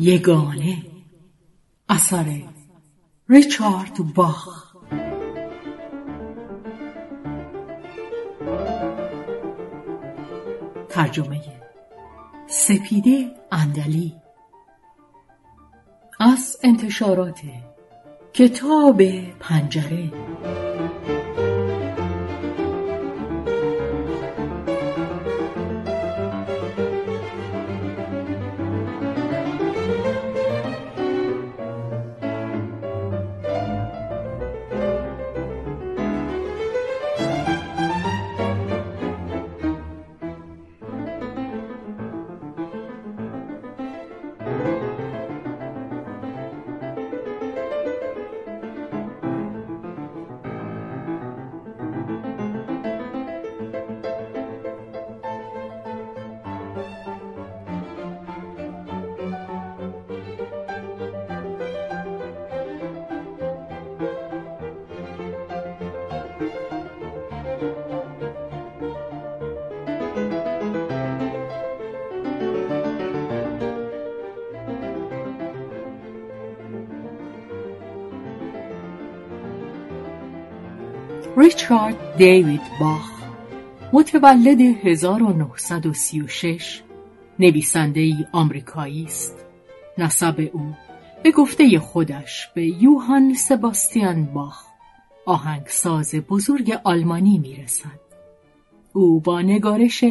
[0.00, 0.76] یگانه.
[1.88, 2.42] اثر
[3.28, 4.74] ریچارد باخ.
[10.88, 11.40] ترجمه
[12.46, 14.14] سپیده اندلی.
[16.20, 17.40] از انتشارات
[18.32, 19.02] کتاب
[19.40, 20.12] پنجره.
[81.40, 83.10] ریچارد دیوید باخ
[83.92, 86.82] متولد 1936
[87.38, 89.44] نویسنده ای آمریکایی است.
[89.98, 90.74] نسب او
[91.22, 94.64] به گفته خودش به یوهان سباستیان باخ
[95.26, 98.00] آهنگساز بزرگ آلمانی می‌رسد.
[98.92, 100.04] او با نگارش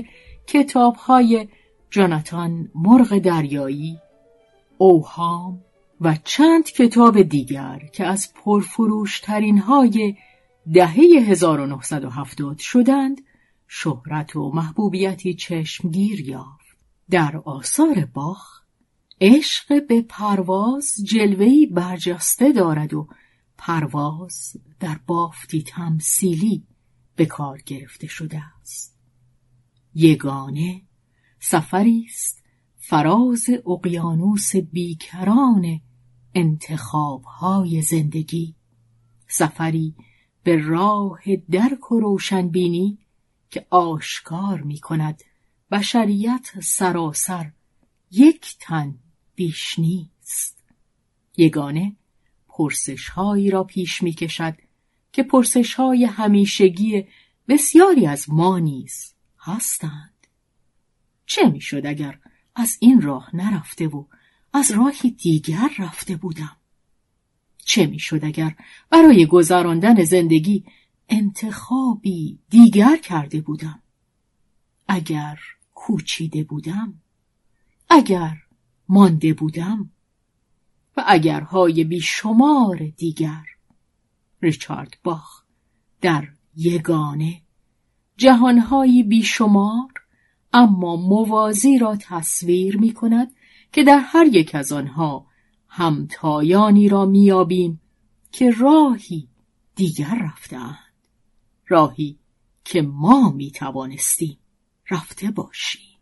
[0.48, 1.48] کتابهای
[1.90, 4.00] جاناتان مرغ دریایی
[4.78, 5.62] اوهام
[6.02, 10.16] و چند کتاب دیگر که از پرفروشترین های
[10.74, 10.96] دهه
[11.28, 13.22] 1970 شدند
[13.68, 16.78] شهرت و محبوبیتی چشمگیر یافت.
[17.10, 18.62] در آثار باخ
[19.22, 23.08] عشق به پرواز جلوهی برجسته دارد و
[23.58, 26.64] پرواز در بافتی تمثیلی
[27.16, 28.98] به کار گرفته شده است.
[29.96, 30.82] یگانه
[31.40, 32.44] سفری است
[32.78, 35.82] فراز اقیانوس بیکران
[36.36, 38.56] انتخابهای زندگی.
[39.28, 39.96] سفری
[40.50, 41.20] به راه
[41.52, 42.98] درک و روشنبینی
[43.50, 45.24] که آشکار می کند
[45.72, 47.52] بشریت سراسر
[48.12, 48.96] یک تن
[49.36, 50.64] بیش نیست.
[51.38, 51.96] یگانه
[52.48, 54.56] پرسش هایی را پیش می کشد
[55.14, 57.08] که پرسش های همیشگی
[57.48, 60.28] بسیاری از ما نیز هستند.
[61.26, 62.20] چه می‌شد اگر
[62.56, 64.06] از این راه نرفته و
[64.54, 66.59] از راهی دیگر رفته بودم؟
[67.70, 68.56] چه می‌شد اگر
[68.90, 70.64] برای گذراندن زندگی
[71.10, 73.82] انتخابی دیگر کرده بودم؟
[74.88, 75.40] اگر
[75.74, 76.94] کوچیده بودم؟
[77.90, 78.38] اگر
[78.88, 79.90] مانده بودم؟
[80.98, 83.44] و اگرهای بیشمار دیگر؟
[84.42, 85.44] ریچارد باخ
[86.02, 87.42] در یگانه.
[88.18, 89.94] جهانهایی بیشمار
[90.54, 93.32] اما موازی را تصویر می کند
[93.72, 95.29] که در هر یک از آنها
[95.80, 97.82] همتایانی را میابیم
[98.32, 99.28] که راهی
[99.76, 100.94] دیگر رفتند
[101.68, 102.20] راهی
[102.64, 104.38] که ما می‌توانستیم
[104.90, 105.99] رفته باشیم.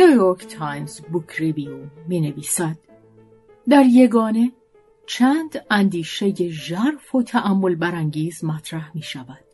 [0.00, 2.76] نیویورک تایمز بوک ریویو می نویسد
[3.68, 4.52] در یگانه
[5.06, 9.44] چند اندیشه ژرف و تأمل برانگیز مطرح می شود.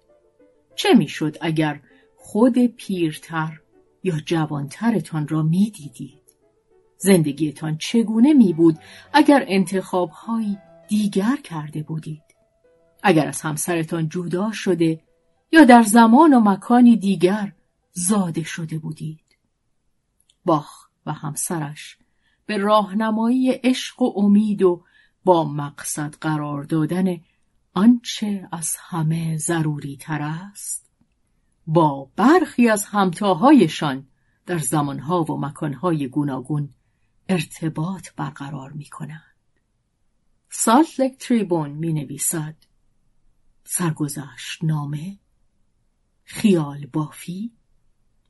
[0.74, 1.80] چه می شد اگر
[2.16, 3.60] خود پیرتر
[4.02, 6.22] یا جوانترتان را می دیدید؟
[6.98, 8.78] زندگیتان چگونه می بود
[9.12, 10.58] اگر انتخابهایی
[10.88, 12.22] دیگر کرده بودید؟
[13.02, 15.00] اگر از همسرتان جدا شده
[15.52, 17.52] یا در زمان و مکانی دیگر
[17.92, 19.25] زاده شده بودید؟
[20.46, 21.98] باخ و همسرش
[22.46, 24.84] به راهنمایی عشق و امید و
[25.24, 27.20] با مقصد قرار دادن
[27.74, 30.90] آنچه از همه ضروری تر است
[31.66, 34.06] با برخی از همتاهایشان
[34.46, 36.74] در زمانها و مکانهای گوناگون
[37.28, 39.22] ارتباط برقرار می کنند.
[40.50, 42.56] سالت لک تریبون می نویسد
[43.64, 45.18] سرگذشت نامه
[46.24, 47.52] خیال بافی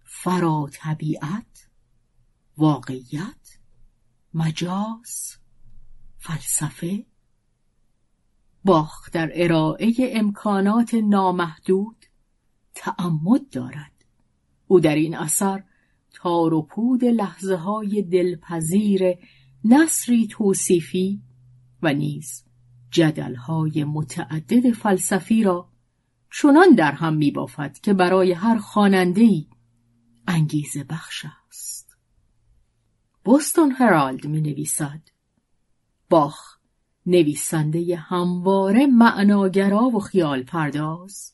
[0.05, 1.66] فرا طبیعت
[2.59, 3.59] واقعیت
[4.35, 5.37] مجاز
[6.19, 7.07] فلسفه
[8.65, 11.97] باخ در ارائه امکانات نامحدود
[12.75, 13.93] تعمد دارد
[14.67, 15.65] او در این اثر
[16.13, 19.03] تار و پود لحظه های دلپذیر
[19.65, 21.23] نصری توصیفی
[21.83, 22.45] و نیز
[22.91, 25.69] جدلهای متعدد فلسفی را
[26.31, 29.49] چنان در هم می بافد که برای هر خانندهی
[30.29, 31.27] انگیزه بخش.
[33.27, 35.01] بوستون هرالد می نویسد
[36.11, 36.57] باخ
[37.07, 41.33] نویسنده همواره معناگرا و خیال پرداز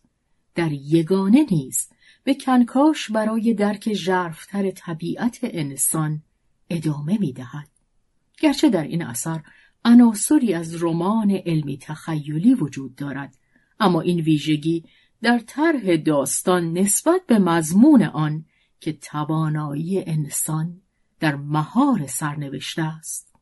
[0.55, 1.89] در یگانه نیز
[2.25, 6.23] به کنکاش برای درک ژرفتر طبیعت انسان
[6.71, 7.69] ادامه می دهد.
[8.38, 9.43] گرچه در این اثر
[9.85, 13.38] عناصری از رمان علمی تخیلی وجود دارد
[13.81, 14.85] اما این ویژگی
[15.23, 18.45] در طرح داستان نسبت به مضمون آن
[18.81, 20.81] که توانایی انسان
[21.23, 23.35] در مهار سرنوشته است.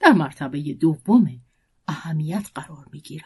[0.00, 1.26] در مرتبه دوم
[1.88, 3.24] اهمیت قرار می گیرد.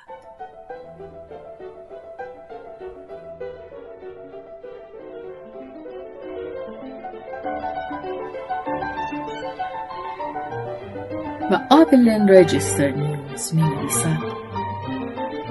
[11.51, 14.19] و آبلن رجستر نیوز می نویسد.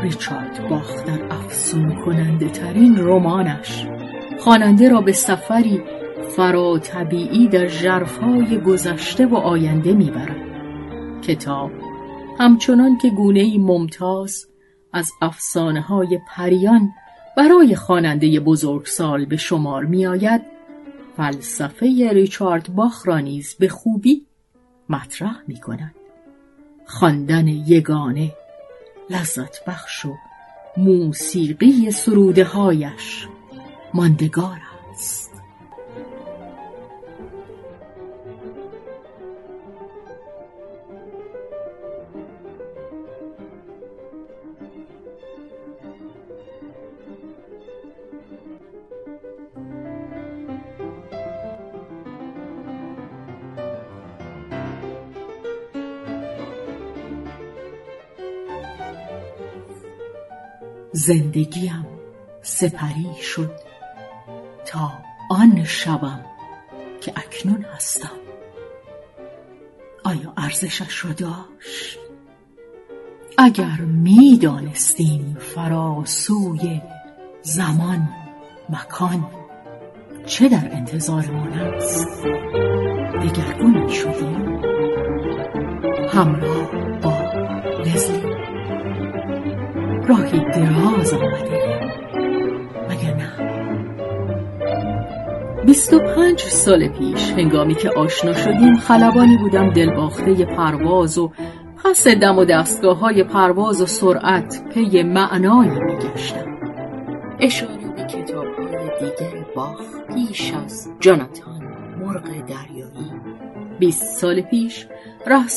[0.02, 3.88] ریچارد باخ در افسون کننده ترین رمانش.
[4.40, 6.01] خواننده را به سفری
[6.36, 10.36] فرا طبیعی در جرفهای گذشته و آینده می‌برد.
[11.22, 11.72] کتاب
[12.40, 14.46] همچنان که گونه ممتاز
[14.94, 16.90] از افسانه های پریان
[17.38, 20.42] برای خواننده بزرگسال به شمار میآید
[21.18, 24.26] فلسفه ریچارد باخ را نیز به خوبی
[24.90, 25.96] مطرح می کند.
[26.86, 28.32] خواندن یگانه
[29.10, 30.14] لذت بخش و
[30.78, 33.28] موسیقی سروده هایش
[33.94, 34.58] ماندگار
[34.92, 35.31] است.
[60.92, 61.86] زندگیم
[62.42, 63.52] سپری شد
[64.66, 64.92] تا
[65.30, 66.26] آن شبم
[67.02, 68.20] که اکنون هستم.
[70.04, 72.00] آیا ارزشش را داشت؟
[73.38, 76.82] اگر می‌دانستیم فراسوی
[77.42, 78.10] زمان
[78.70, 79.28] مکان
[80.26, 82.08] چه در انتظارمان است؟
[83.22, 84.62] دگرگون شدیم
[86.10, 86.91] همراه
[90.12, 91.92] راهی دراز آمده.
[92.90, 93.32] مگر نه؟
[95.66, 101.32] بیست و پنج سال پیش هنگامی که آشنا شدیم خلبانی بودم دلباخته پرواز و
[101.84, 106.58] پس دم و دستگاه های پرواز و سرعت پی معنایی میگشتم.
[107.40, 109.82] اشاره به کتاب های دیگر باخ
[110.16, 111.64] پیش از جاناتان
[112.00, 113.12] مرغ دریایی.
[113.80, 114.88] بیست سال پیش
[115.28, 115.48] ره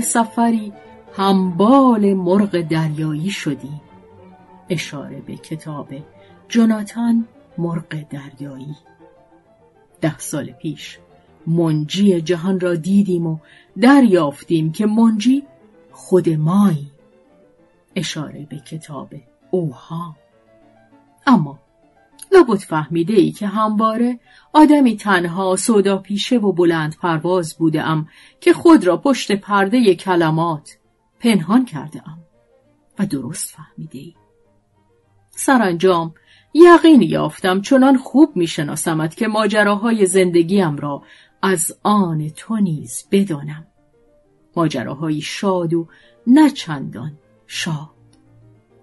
[0.00, 0.72] سفری
[1.16, 3.80] همبال مرغ دریایی شدیم.
[4.68, 5.88] اشاره به کتاب
[6.48, 7.28] جوناتان
[7.58, 8.76] مرغ دریایی.
[10.00, 10.98] ده سال پیش
[11.46, 13.38] منجی جهان را دیدیم و
[13.80, 15.42] دریافتیم که منجی
[15.92, 16.90] خود مایی.
[17.96, 19.14] اشاره به کتاب
[19.50, 20.16] اوها.
[21.26, 21.58] اما
[22.32, 24.20] لابد فهمیده ای که همواره
[24.52, 27.82] آدمی تنها سودا پیشه و بلند پرواز بوده
[28.40, 30.78] که خود را پشت پرده کلمات
[31.20, 32.18] پنهان کرده ام
[32.98, 34.14] و درست فهمیده ای.
[35.36, 36.14] سرانجام
[36.54, 41.02] یقین یافتم چنان خوب میشناسمت که ماجراهای زندگیم را
[41.42, 43.66] از آن تو نیز بدانم.
[44.56, 45.88] ماجراهایی شاد و
[46.26, 47.12] نه چندان
[47.46, 47.90] شاد.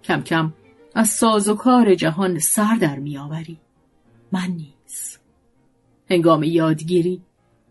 [0.03, 0.53] کم کم
[0.95, 3.57] از ساز و کار جهان سر در میآوری.
[4.31, 5.17] من نیز.
[6.09, 7.21] هنگام یادگیری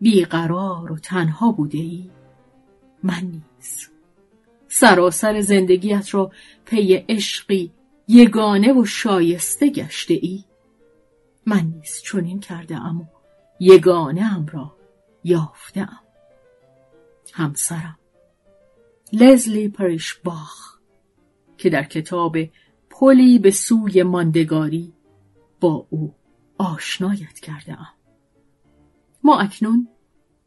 [0.01, 2.09] بیقرار و تنها بوده ای
[3.03, 3.89] من نیز.
[4.67, 6.31] سراسر زندگیت را
[6.65, 7.71] پی عشقی
[8.07, 10.43] یگانه و شایسته گشته ای؟
[11.45, 13.05] من نیز چنین کرده ام و
[13.59, 14.75] یگانه ام را
[15.23, 15.99] یافته ام.
[17.33, 17.99] همسرم
[19.13, 20.77] لزلی پریش باخ
[21.57, 22.37] که در کتاب
[22.89, 24.93] پلی به سوی ماندگاری
[25.59, 26.15] با او
[26.57, 27.87] آشنایت کرده ام.
[29.23, 29.87] ما اکنون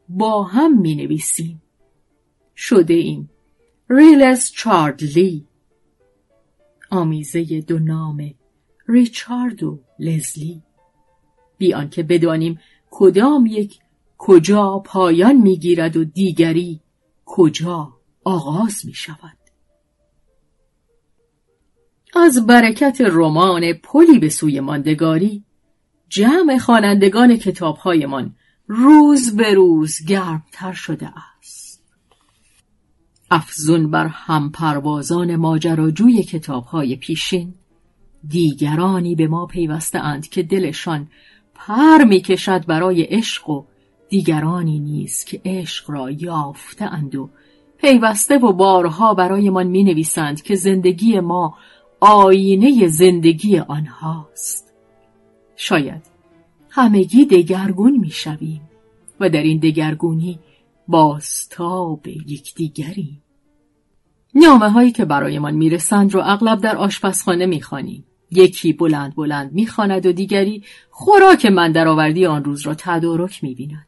[0.09, 1.61] با هم می نویسیم.
[2.55, 3.29] شده ایم.
[3.89, 5.47] ریلس چاردلی
[6.95, 8.33] آمیزه دو نام
[8.87, 10.63] ریچارد و لزلی
[11.57, 12.59] بی که بدانیم
[12.91, 13.79] کدام یک
[14.17, 16.81] کجا پایان می‌گیرد و دیگری
[17.25, 19.37] کجا آغاز می شود.
[22.15, 25.43] از برکت رمان پلی به سوی ماندگاری
[26.09, 28.35] جمع خوانندگان کتابهایمان
[28.67, 31.09] روز به روز گرمتر شده
[31.39, 31.64] است
[33.35, 37.53] افزون بر همپروازان ماجراجوی کتابهای پیشین.
[38.27, 41.07] دیگرانی به ما پیوسته اند که دلشان
[41.55, 43.63] پر می‌کشد برای عشق و
[44.09, 47.29] دیگرانی نیست که عشق را یافته اند و
[47.77, 51.57] پیوسته و بارها برایمان می نویسند که زندگی ما
[51.99, 54.73] آینه زندگی آنهاست.
[55.55, 56.01] شاید
[56.69, 58.61] همگی دگرگون می شویم
[59.19, 60.39] و در این دگرگونی
[60.87, 63.21] باستاب یکدیگریم.
[64.35, 70.11] نامه هایی که برایمان می‌رسند رو اغلب در آشپزخانه می‌خوانیم یکی بلند بلند می‌خواند و
[70.11, 73.87] دیگری خوراک من درآوردی آن روز را تدارک می‌بیند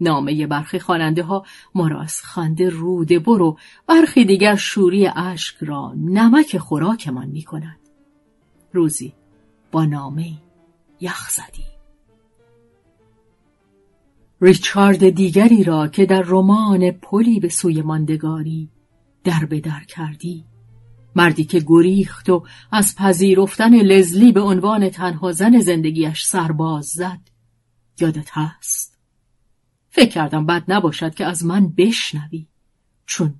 [0.00, 1.44] نامه برخی خواننده ها
[1.74, 7.78] ما را از خنده روده برو برخی دیگر شوری اشک را نمک خوراکمان می کند.
[8.72, 9.14] روزی
[9.72, 10.32] با نامه
[11.00, 11.64] یخ زدی.
[14.40, 18.68] ریچارد دیگری را که در رمان پلی به سوی ماندگاری
[19.24, 20.44] در به در کردی.
[21.16, 27.20] مردی که گریخت و از پذیرفتن لزلی به عنوان تنها زن زندگیش سرباز زد.
[28.00, 28.98] یادت هست؟
[29.90, 32.46] فکر کردم بد نباشد که از من بشنوی.
[33.06, 33.34] چون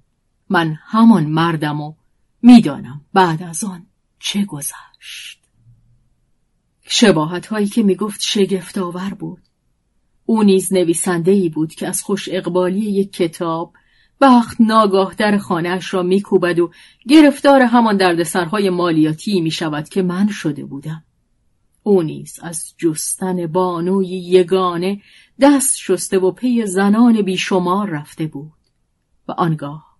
[0.48, 1.94] من همان مردم و
[2.42, 3.86] می‌دانم بعد از آن
[4.18, 5.42] چه گذشت.
[6.82, 9.42] شباهت هایی که می‌گفت شگفت آور بود.
[10.26, 13.72] او نیز نویسنده ای بود که از خوش اقبالی یک کتاب
[14.22, 16.70] بخت ناگاه در خانهاش را میکوبد و
[17.08, 21.04] گرفتار همان دردسرهای مالیاتی می شود که من شده بودم.
[21.82, 25.00] او نیز از جستن بانوی یگانه
[25.40, 28.52] دست شسته و پی زنان بیشمار رفته بود
[29.28, 29.98] و آنگاه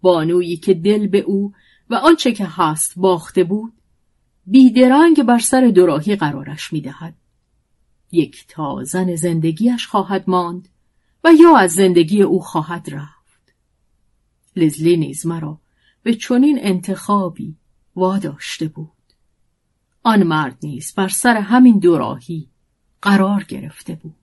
[0.00, 1.52] بانویی که دل به او
[1.90, 3.72] و آنچه که هست باخته بود
[4.46, 7.14] بیدرنگ بر سر دوراهی قرارش می‌دهد
[8.12, 10.68] یک تا زن زندگیش خواهد ماند
[11.24, 13.21] و یا از زندگی او خواهد رفت
[14.56, 15.58] لزلی نیز مرا
[16.02, 17.56] به چنین انتخابی
[17.96, 18.88] واداشته بود
[20.02, 22.48] آن مرد نیز بر سر همین دوراهی
[23.02, 24.14] قرار گرفته بود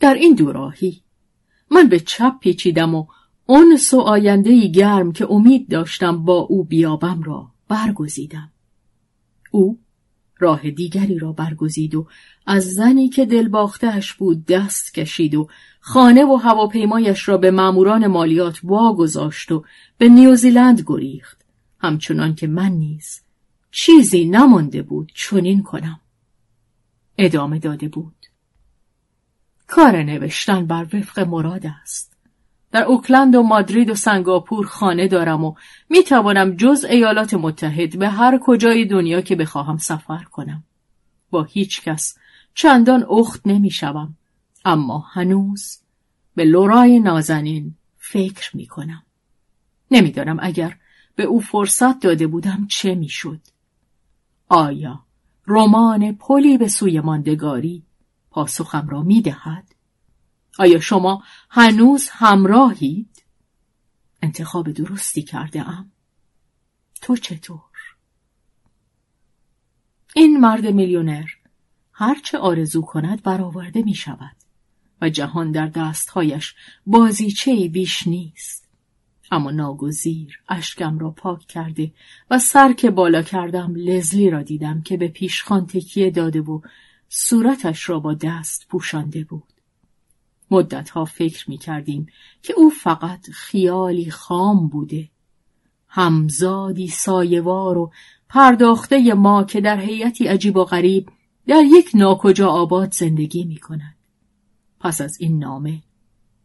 [0.00, 1.02] در این دوراهی
[1.70, 3.06] من به چپ پیچیدم و
[3.46, 8.52] اون سو آینده گرم که امید داشتم با او بیابم را برگزیدم.
[9.50, 9.78] او
[10.38, 12.06] راه دیگری را برگزید و
[12.46, 15.48] از زنی که دلباختهش بود دست کشید و
[15.80, 19.64] خانه و هواپیمایش را به ماموران مالیات واگذاشت و
[19.98, 21.44] به نیوزیلند گریخت.
[21.78, 23.20] همچنان که من نیز
[23.70, 26.00] چیزی نمانده بود چنین کنم.
[27.18, 28.26] ادامه داده بود.
[29.66, 32.15] کار نوشتن بر وفق مراد است.
[32.72, 35.54] در اوکلند و مادرید و سنگاپور خانه دارم و
[35.88, 40.64] می توانم جز ایالات متحد به هر کجای دنیا که بخواهم سفر کنم.
[41.30, 42.18] با هیچ کس
[42.54, 44.16] چندان اخت نمی شوم.
[44.64, 45.78] اما هنوز
[46.34, 49.02] به لورای نازنین فکر می کنم.
[49.90, 50.76] نمی‌دانم اگر
[51.16, 53.40] به او فرصت داده بودم چه می‌شد.
[54.48, 55.00] آیا
[55.46, 57.82] رمان پلی به سوی ماندگاری
[58.30, 59.75] پاسخم را می دهد؟
[60.58, 63.24] آیا شما هنوز همراهید؟
[64.22, 65.92] انتخاب درستی کرده ام؟
[67.00, 67.60] تو چطور؟
[70.14, 71.26] این مرد میلیونر
[71.92, 74.36] هرچه آرزو کند برآورده می شود
[75.00, 76.54] و جهان در دستهایش
[76.86, 78.68] بازیچه بیش نیست.
[79.30, 81.92] اما ناگزیر اشکم را پاک کرده
[82.30, 86.60] و سر که بالا کردم لزلی را دیدم که به پیشخان تکیه داده و
[87.08, 89.55] صورتش را با دست پوشانده بود.
[90.50, 92.06] مدتها فکر می کردیم
[92.42, 95.08] که او فقط خیالی خام بوده.
[95.88, 97.92] همزادی سایوار و
[98.28, 101.08] پرداخته ما که در هیئتی عجیب و غریب
[101.46, 103.96] در یک ناکجا آباد زندگی می کند.
[104.80, 105.82] پس از این نامه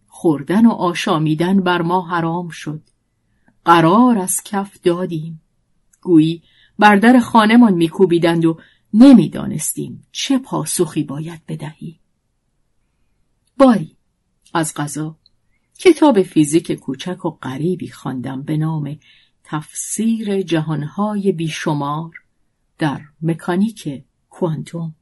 [0.07, 2.81] خوردن و آشامیدن بر ما حرام شد.
[3.65, 5.41] قرار از کف دادیم.
[6.01, 6.43] گویی
[6.79, 8.57] بر در خانمان میکوبیدند و
[8.93, 12.00] نمی‌دانستیم چه پاسخی باید بدهیم.
[13.61, 13.97] باری
[14.53, 15.17] از غذا
[15.77, 18.99] کتاب فیزیک کوچک و غریبی خواندم به نام
[19.43, 22.11] تفسیر جهانهای بیشمار
[22.77, 24.95] در مکانیک کوانتوم.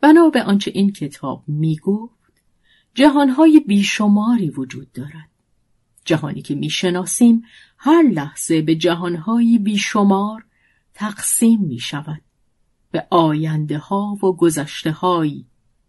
[0.00, 2.32] بنا به آنچه این کتاب می‌گفت
[2.94, 5.30] جهانهای بیشماری وجود دارد.
[6.04, 7.42] جهانی که می‌شناسیم
[7.78, 10.44] هر لحظه به جهانهای بیشمار
[10.94, 12.22] تقسیم می شود
[12.90, 15.44] به آینده ها و گذشته های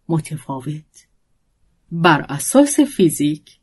[0.08, 1.06] متفاوت.
[1.92, 3.58] بر اساس فیزیک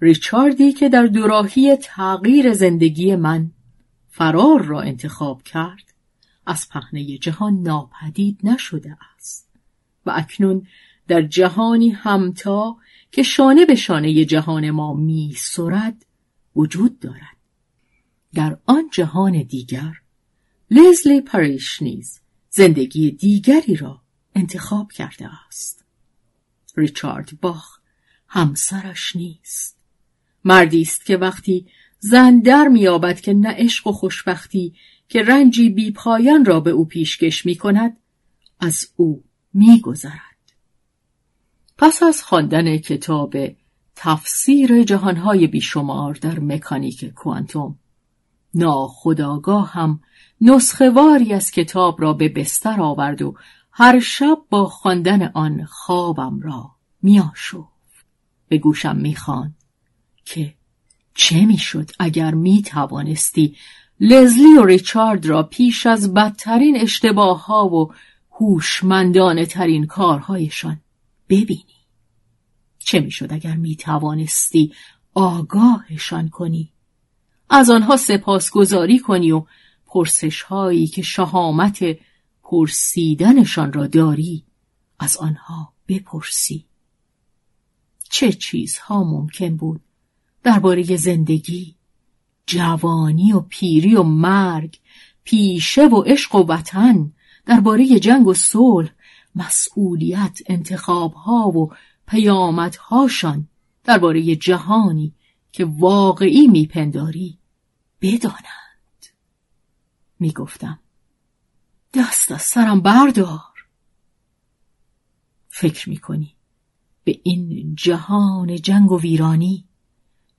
[0.00, 3.50] ریچاردی که در دوراهی تغییر زندگی من
[4.08, 5.94] فرار را انتخاب کرد
[6.46, 9.50] از پهنه جهان ناپدید نشده است
[10.06, 10.66] و اکنون
[11.08, 12.76] در جهانی همتا
[13.10, 16.06] که شانه به شانه جهان ما می سرد
[16.56, 17.36] وجود دارد
[18.34, 19.92] در آن جهان دیگر
[20.70, 24.02] لزلی پریش نیز زندگی دیگری را
[24.36, 25.84] انتخاب کرده است.
[26.76, 27.78] ریچارد باخ
[28.28, 29.76] همسرش نیست.
[30.44, 31.66] مردی است که وقتی
[31.98, 34.74] زن در میابد که نه عشق و خوشبختی
[35.08, 37.96] که رنجی بی پایان را به او پیشکش می کند
[38.60, 39.24] از او
[39.54, 40.52] میگذرد.
[41.78, 43.36] پس از خواندن کتاب
[43.96, 47.78] تفسیر جهانهای بیشمار در مکانیک کوانتوم
[48.54, 50.00] ناخداگاه هم
[50.40, 53.34] نسخواری از کتاب را به بستر آورد و
[53.78, 56.70] هر شب با خواندن آن خوابم را
[57.02, 58.06] میآشفت.
[58.48, 59.54] به گوشم می‌خواند
[60.24, 60.54] که
[61.14, 63.56] چه می‌شد اگر می توانستی
[64.00, 67.92] لزلی و ریچارد را پیش از بدترین اشتباه ها و
[68.30, 70.80] هوشمندانه ترین کارهایشان
[71.28, 71.86] ببینی.
[72.78, 74.72] چه می‌شد اگر می توانستی
[75.14, 76.72] آگاهشان کنی؟
[77.50, 79.44] از آنها سپاسگزاری کنی و
[79.86, 81.84] پرسش هایی که شهامت
[82.48, 84.44] پرسیدنشان را داری
[84.98, 86.64] از آنها بپرسی.
[88.10, 89.80] چه چیزها ممکن بود
[90.42, 91.74] درباره زندگی
[92.46, 94.78] جوانی و پیری و مرگ
[95.24, 97.12] پیشه و عشق و وطن
[97.46, 98.90] درباره جنگ و صلح
[99.34, 101.72] مسئولیت انتخابها و
[102.06, 103.48] پیامدهاشان
[103.84, 105.14] درباره جهانی
[105.52, 107.38] که واقعی میپنداری
[108.00, 109.06] بدانند.
[110.20, 110.78] می‌گفتم
[111.96, 113.40] دست از سرم بردار.
[115.48, 116.36] فکر می‌کنی
[117.04, 119.68] به این جهان جنگ و ویرانی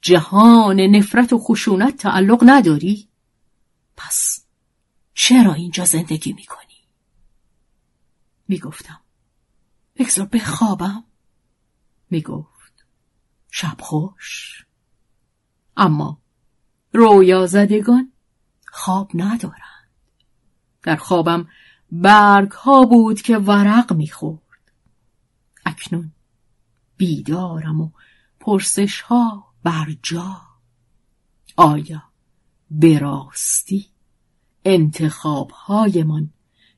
[0.01, 3.09] جهان نفرت و خشونت تعلق نداری؟
[3.97, 4.45] پس
[5.13, 6.83] چرا اینجا زندگی می‌کنی؟
[8.47, 9.01] می‌گفتم.
[9.95, 11.03] بگذار بخوابم.
[12.09, 12.85] می‌گفت.
[13.51, 14.65] شب خوش.
[15.77, 16.21] اما
[16.93, 18.11] رویا زدگان
[18.67, 19.76] خواب ندارند
[20.83, 21.47] در خوابم
[21.91, 24.71] برگ ها بود که ورق می‌خورد.
[25.65, 26.11] اکنون
[26.97, 27.89] بیدارم و
[28.39, 30.41] پرسش ها بر جا.
[31.55, 32.03] آیا
[32.71, 33.85] به راستی
[34.65, 36.29] انتخابهایمان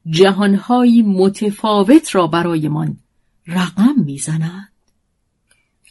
[0.05, 2.97] جهانهایی متفاوت را برایمان
[3.47, 4.71] رقم می‌زنند؟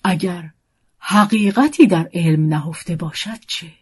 [0.05, 0.51] اگر
[0.99, 3.73] حقیقتی در علم نهفته باشد چه؟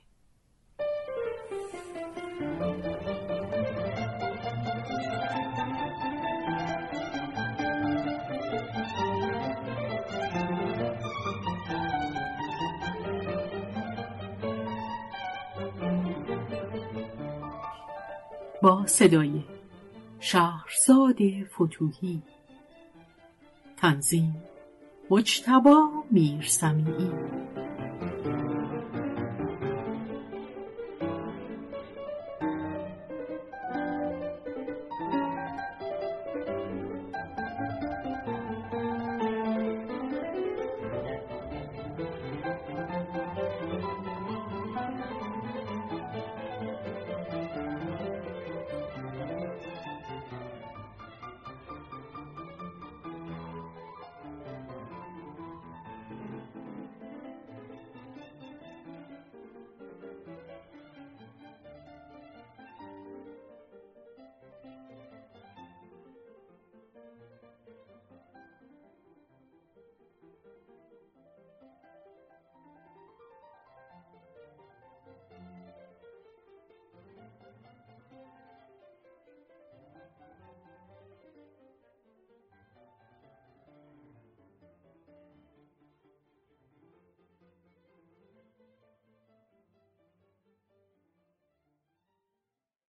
[18.87, 19.43] صدای
[20.21, 21.17] شهرزاد
[21.55, 22.23] فتوهی.
[23.77, 24.37] تنظیم
[25.11, 27.11] مجتبا میرسمیعی.